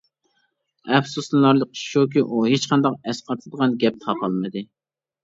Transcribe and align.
ئەپسۇسلىنارلىق 0.93 1.75
ئىش 1.77 1.81
شۇكى، 1.89 2.23
ئۇ 2.29 2.39
ھېچقانداق 2.53 2.97
ئەسقاتىدىغان 3.11 3.77
گەپ 3.85 4.01
تاپالمىدى. 4.07 4.65